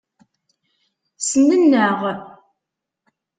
[1.19, 1.99] Ssnen-aɣ.